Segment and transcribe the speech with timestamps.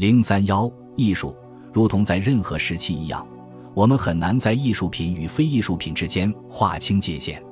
[0.00, 1.36] 零三幺艺术，
[1.74, 3.22] 如同在任何时期一样，
[3.74, 7.44] 我们很难在艺术品与非艺术品之间划清界限。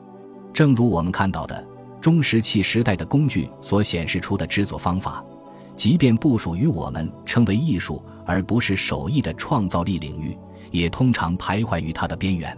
[0.51, 1.63] 正如我们看到的，
[2.01, 5.23] 中石器时代的工具所显示出的制作方法，
[5.77, 10.35] 即便不属于我们称为艺术而不是手艺的创造力领域，
[10.71, 12.57] 也通常徘徊于它的边缘。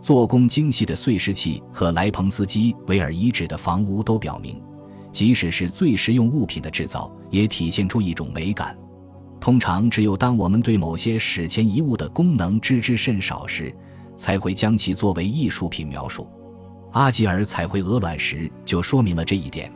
[0.00, 4.58] 做工精细的碎石器和莱彭斯基维尔遗址的房屋都表明，
[5.12, 8.74] 即使是最实用物品的制造，也体现出一种美感。
[9.40, 13.74] 通常，只有当我们对某些史前遗物的功能知之甚少时，
[14.16, 16.28] 才会将其作为艺术品描述。
[16.92, 19.72] 阿吉尔彩绘鹅卵石就说明了这一点。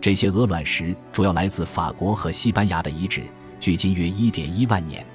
[0.00, 3.22] 这些鹅卵石主要来自法国和西班牙的遗址，
[3.60, 5.06] 距今约1.1万年。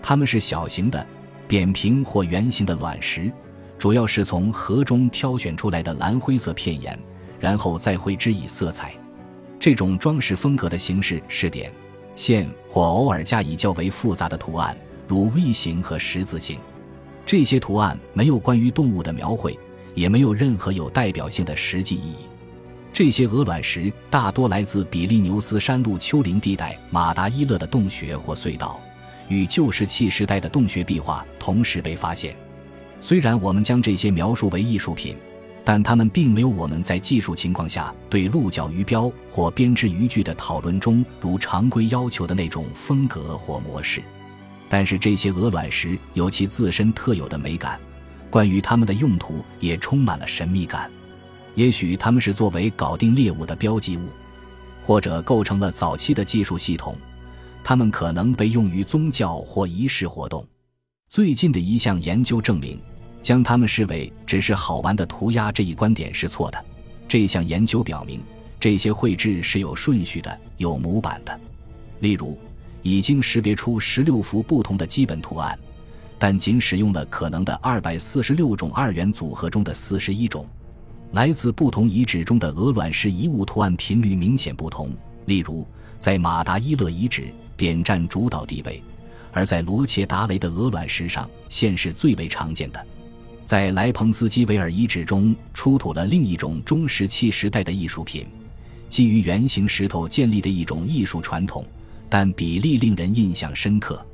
[0.00, 1.06] 它们是小型的、
[1.46, 3.30] 扁平或圆形的卵石。
[3.78, 6.96] 主要是从河中挑选出来的蓝灰色片岩，
[7.40, 8.94] 然后再绘制以色彩。
[9.58, 11.72] 这种装饰风格的形式是点、
[12.22, 14.76] 线或偶尔加以较为复杂的图案，
[15.08, 16.56] 如 V 型和十字形。
[17.26, 19.58] 这些图案没有关于动物的描绘，
[19.96, 22.18] 也没有任何有代表性的实际意义。
[22.92, 28.78] 这些鹅卵石大多来自比利牛斯山路丘陵地带马达伊勒的洞穴或隧道，
[29.26, 32.36] 与旧石器时代的洞穴壁画同时被发现。
[33.00, 35.16] 虽然我们将这些描述为艺术品，
[35.64, 44.02] 但它们并没有我们在技术情况下对鹿角鱼标或编织渔具的讨论中如常规要求的那种风格或模式。
[44.68, 47.78] 但是这些鹅卵石有其自身特有的美感，
[48.28, 50.90] 关于它们的用途也充满了神秘感。
[51.54, 54.08] 也许它们是作为搞定猎物的标记物，
[54.82, 56.96] 或者构成了早期的技术系统。
[57.62, 60.44] 它们可能被用于宗教或仪式活动。
[61.08, 62.80] 最近的一项研究证明。
[63.22, 66.64] 将它们视为只是好玩的涂鸦这一观点是错的。
[67.06, 68.20] 这项研究表明，
[68.58, 71.40] 这些绘制是有顺序的、有模板的。
[72.00, 72.38] 例如，
[72.82, 75.56] 已经识别出十六幅不同的基本图案，
[76.18, 80.46] 但仅使用了可能的二百四十六种二元组合中的四十一种。
[81.12, 84.90] 来自不同遗址中的鹅卵石遗物图案频率明显不同。
[85.26, 85.66] 例如，
[85.98, 88.82] 在马达伊勒遗址，点占主导地位；
[89.30, 92.86] 而在罗切达雷的鹅卵石上，线是最为常见的。
[93.44, 98.26] 在莱彭斯基维尔遗址中出土了另一种中石器时代的艺术品，
[98.88, 101.64] 基于圆形石头建立的一种艺术传统，
[102.08, 104.04] 但比例令人印象深刻。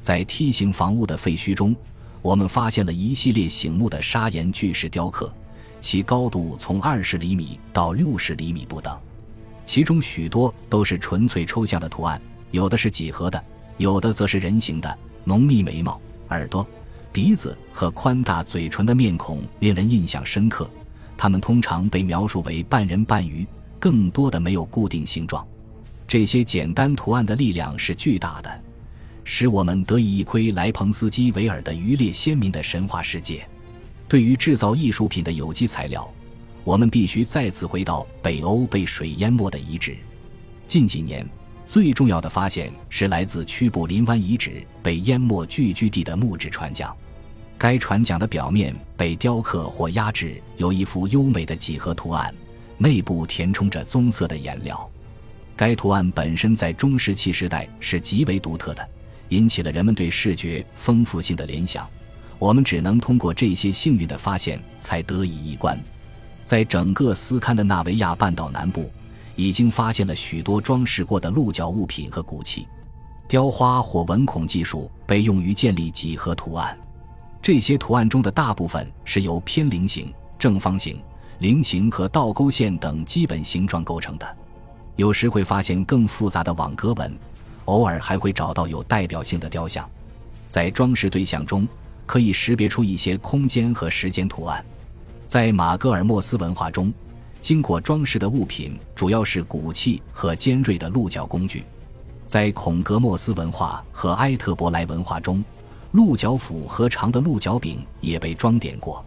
[0.00, 1.74] 在梯形房屋的废墟中，
[2.22, 5.32] 我们发现了一系列醒目的砂岩巨石雕刻，
[5.80, 8.96] 其高度从二十厘米到六十厘米不等，
[9.66, 12.20] 其中许多都是纯粹抽象的图案，
[12.52, 13.44] 有的是几何的，
[13.76, 16.00] 有的则是人形的，浓密眉毛、
[16.30, 16.66] 耳朵。
[17.12, 20.70] 鼻子和宽大嘴唇的面孔令人印象深刻，
[21.16, 23.46] 它们通常被描述为半人半鱼，
[23.78, 25.46] 更多的没有固定形状。
[26.06, 28.62] 这些简单图案的力量是巨大的，
[29.24, 33.46] 使我们得以一窥莱彭斯基维尔的渔猎先民的神话世界。
[34.06, 36.08] 对于制造艺术品的有机材料，
[36.64, 39.96] 我们必须再次回到北欧被水淹没的遗址。
[40.66, 41.28] 近几年。
[41.68, 46.90] 最重要的发现是来自屈布林湾遗址被淹没聚居地的木质船桨，
[47.58, 52.34] 该船桨的表面被雕刻或压制有一幅优美的几何图案，
[52.78, 54.90] 内部填充着棕色的颜料。
[55.54, 58.88] 该图案本身在中石器时代是极为独特的，
[59.28, 61.86] 引起了人们对视觉丰富性的联想。
[62.38, 65.78] 我们只能通过这些幸运的发现才得以一观。
[66.46, 68.90] 在整个斯堪的纳维亚半岛南部。
[69.38, 72.66] 已经发现了许多装饰过的鹿角物品和骨器，
[73.28, 76.76] 雕花或纹孔技术被用于建立几何图案。
[77.40, 81.00] 这些图案中的大部分是由偏菱形、正方形、
[81.38, 84.36] 菱形和倒钩线等基本形状构成的。
[84.96, 87.16] 有时会发现更复杂的网格纹，
[87.66, 89.88] 偶尔还会找到有代表性的雕像。
[90.48, 91.64] 在装饰对象中，
[92.06, 94.66] 可以识别出一些空间和时间图案。
[95.28, 96.92] 在马戈尔莫斯文化中。
[97.40, 101.64] 经过装饰的物品主要是骨器和尖锐的鹿角工具，
[102.26, 105.42] 在孔格莫斯文化和埃特伯莱文化中，
[105.92, 109.04] 鹿角斧和长的鹿角柄也被装点过。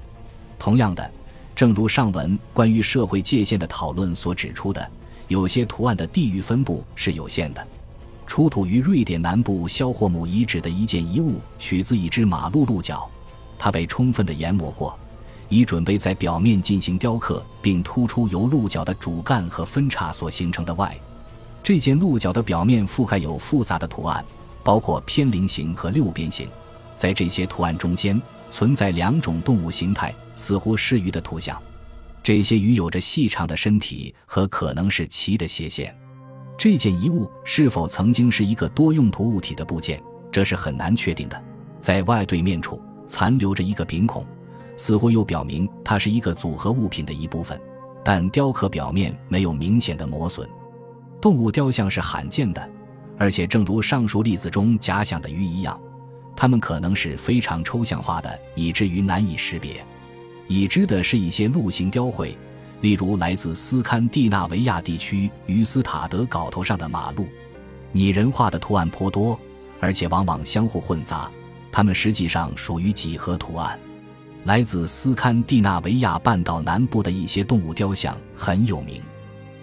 [0.58, 1.12] 同样的，
[1.56, 4.90] 正如上文关于社会界限的讨论所指出的，
[5.28, 7.68] 有些图案的地域分布是有限的。
[8.26, 13.10] 出土于瑞典南部肖霍姆遗址的一件遗物取自一只马鹿鹿角，
[13.60, 14.98] 它被充分的研磨过。
[15.52, 20.98] 已准备在表面进行雕刻，并突出由鹿角的主干和分叉所形成的 Y。
[21.62, 24.24] 这件鹿角的表面覆盖有复杂的图案，
[24.64, 26.48] 包括偏菱形和六边形。
[26.96, 28.20] 在这些图案中间
[28.50, 31.62] 存在两种动物形态，似乎是鱼的图像。
[32.24, 35.94] 这些鱼有着细长的身体和可能是鳍的斜线。
[36.58, 40.02] 这件遗物是否曾经是一个多用途物体的部件，
[40.32, 41.44] 这是很难确定的。
[41.82, 44.26] 在外对面处残留着一个柄孔，
[44.82, 47.62] 似乎又表明它是一个组合物品的一部分，
[48.04, 50.50] 但雕刻表面没有明显的磨损。
[51.22, 52.70] 动物雕像是罕见的，
[53.16, 55.80] 而且正如上述例子中假想的鱼一样，
[56.36, 59.86] 它们可能是非常抽象化的，以至于难以识别。
[60.48, 62.36] 已知的是一些鹿形雕绘，
[62.82, 67.28] 例如来自斯堪的纳维亚地区于斯塔德镐头上的马鹿，
[67.92, 69.40] 拟人化的图案颇多，
[69.80, 71.30] 而且往往相互混杂。
[71.72, 73.80] 它们实际上属于几何图案。
[74.44, 79.02] 来自斯堪的纳维亚半岛南部的一些动物雕像很有名。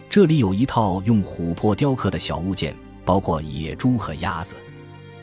[0.09, 4.55] 这里有一套用琥珀雕刻的小物件，包括野猪和鸭子。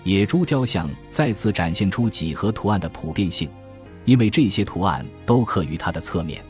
[0.03, 3.49] 野猪雕像再次展现出几何图案的普遍性，
[4.03, 6.43] 因为这些图案都刻于它的侧面。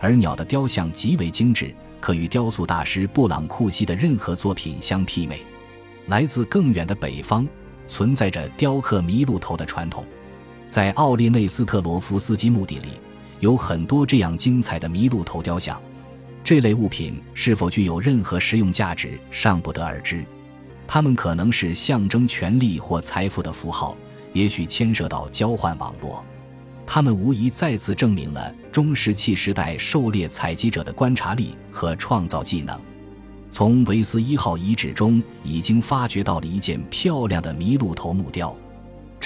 [0.00, 5.40] 而鸟的雕像极为精致，可与雕塑大师布朗库西的任何作品相媲美。
[6.06, 7.46] 来自更远的北方，
[7.86, 10.04] 存在着雕刻麋鹿头的传统，
[10.68, 12.88] 在奥利内斯特罗夫斯基墓地里，
[13.40, 15.80] 有很多这样精彩的麋鹿头雕像。
[16.44, 20.24] 这类物品是否具有任何实用价值尚不得而知，
[20.86, 23.96] 它们可能是象征权力或财富的符号，
[24.32, 26.24] 也许牵涉到交换网络。
[26.86, 32.80] 它们无疑再次证明了中石器时代狩猎采集者的观察力和创造技能。
[33.50, 38.56] 从维斯一号遗址中已经发掘到了一件漂亮的麋鹿头木雕，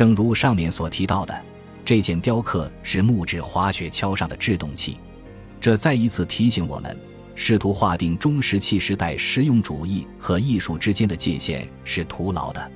[0.01, 1.43] 正如上面所提到的，
[1.85, 4.97] 这件雕刻是木质滑雪橇上的制动器，
[5.61, 6.99] 这再一次提醒我们。
[7.35, 12.73] 试图划定中石器时代实用主义和艺术之间的界限是徒劳的。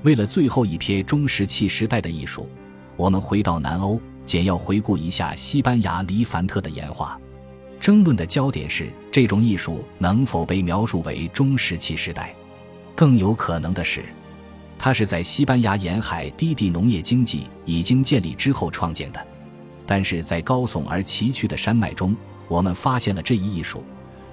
[0.00, 2.48] 为了最后一瞥中石器时代的艺术，
[2.96, 7.20] 我们回到南欧，简要回顾一下西班牙黎凡特的岩画。
[7.78, 12.34] 争论的焦点是这种艺术能否被描述为中石器时代。
[12.96, 14.02] 更有可能的是，
[14.84, 19.26] 它是在西班牙沿海低地农业经济已经建立之后创建的。
[19.86, 22.16] 但是在高耸而崎岖的山脉中，
[22.48, 23.84] 我们发现了这一艺术。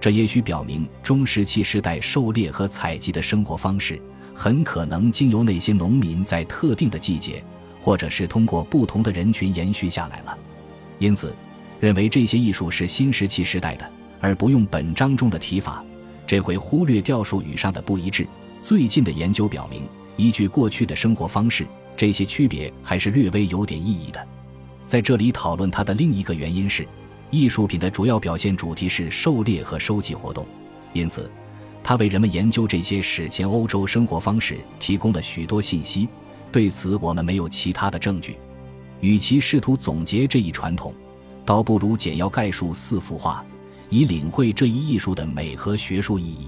[0.02, 4.02] 这也许表明，中石器时代狩猎和采集的生活方式
[4.34, 7.44] 很可能经由那些农民在特定的季节，
[7.80, 10.36] 或者是通过不同的人群延续下来了。
[10.98, 11.32] 因此，
[11.80, 13.88] 认为这些艺术是新石器时代的，
[14.20, 15.86] 而不用本章中的提法，
[16.26, 18.28] 这会忽略掉术语上的不一致。
[18.64, 19.84] 最近的研究表明，
[20.20, 24.28] 依据过去的生活方式，这些区别还是略微有点意义的。
[24.86, 26.86] 在这里讨论它的另一个原因是。
[27.32, 30.44] 艺术品的主要表现主题是狩猎和收集活动，
[30.94, 31.30] 因此，
[31.84, 36.10] 它为人们研究这些史前欧洲生活方式提供了许多信息。
[36.52, 38.36] 对此，我们没有其他的证据。
[39.00, 40.92] 与其试图总结这一传统，
[41.46, 43.46] 倒不如简要概述四幅画，
[43.92, 46.48] 以领会这一艺术的美和学术意义。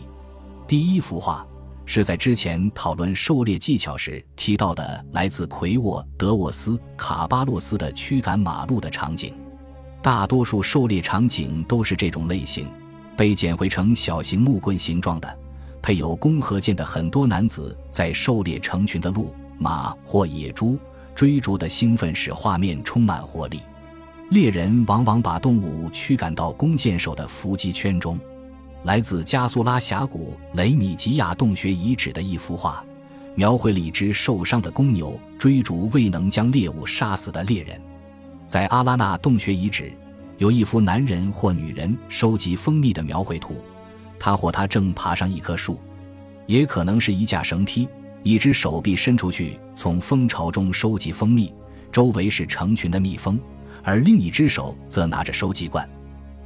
[0.67, 1.45] 第一幅画
[1.85, 9.33] 是在之前讨论狩猎技巧时提到的，来自奎沃德沃斯卡巴洛斯的驱赶马路的场景。
[10.01, 12.67] 大多数狩猎场景都是这种类型，
[13.17, 15.37] 被剪绘成小型木棍形状的，
[15.81, 20.79] 配有弓和箭的很多男子在狩猎成群的鹿、马或野猪，
[21.13, 23.59] 追逐的兴奋使画面充满活力。
[24.29, 28.17] 猎人往往把动物驱赶到弓箭手的伏击圈中。
[28.83, 32.83] 来自加苏拉峡谷雷米吉亚洞穴遗址的一幅画，
[33.35, 37.79] 描绘了一只受伤的公牛追逐未能将猎物杀死的猎人。
[38.47, 39.93] 在阿拉纳洞穴遗址，
[40.39, 43.55] 有一幅男人或女人收集蜂蜜的描绘图，
[44.19, 45.79] 他或她正爬上一棵树，
[46.47, 47.87] 也可能是一架绳梯，
[48.23, 51.53] 一只手臂伸出去从蜂巢中收集蜂蜜，
[51.91, 53.39] 周围是成群的蜜蜂，
[53.83, 55.87] 而另一只手则拿着收集罐。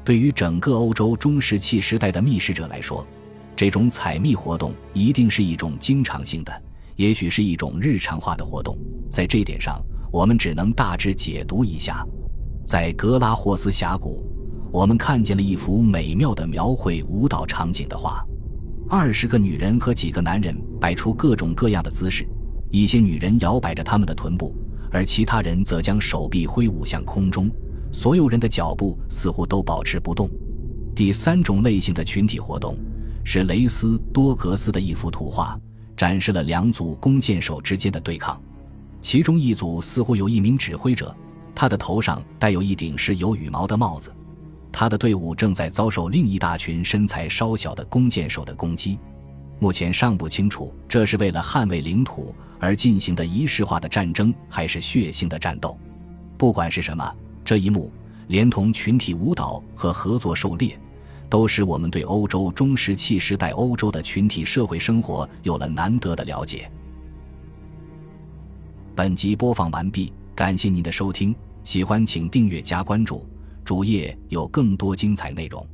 [0.06, 3.06] 对于整个欧洲中石器时代的觅食者来说，
[3.56, 6.64] 这种采蜜活动一定是一种经常性的，
[6.96, 8.78] 也许是一种日常化的活动。
[9.10, 9.84] 在这一点上。
[10.12, 12.08] 我们只能大致解读一下，
[12.66, 14.24] 在格拉霍斯峡谷，
[14.72, 18.26] 我们看见了一幅美妙的描绘舞蹈场景的画。
[18.90, 22.26] 二十个女人和几个男人摆出各种各样的姿势，
[22.72, 24.56] 一些女人摇摆着他们的臀部，
[24.90, 27.52] 而其他人则将手臂挥舞向空中。
[27.96, 30.30] 所有人的脚步似乎都保持不动。
[30.94, 32.76] 第三种类型的群体活动
[33.24, 35.58] 是雷斯多格斯的一幅图画，
[35.96, 38.40] 展示了两组弓箭手之间的对抗。
[39.00, 41.16] 其中一组似乎有一名指挥者，
[41.56, 44.14] 他的头上戴有一顶是有羽毛的帽子。
[44.74, 49.00] 他的队伍正在遭受另一大群身材稍小的弓箭手的攻击。
[49.58, 55.80] 目前尚不清楚这是为了捍卫领土而进行的仪式化的战争，还是血腥的战斗。
[56.38, 57.10] 不管是什么，
[57.46, 57.92] 这一幕
[58.28, 60.78] 连同群体舞蹈和合作狩猎，
[61.30, 66.70] 都使我们对欧洲中石器时代欧洲的群体社会生活有了难得的了解。
[68.96, 73.24] 本集播放完毕，感谢您的收听，喜欢请订阅加关注，
[73.64, 75.66] 主页有更多精彩内容。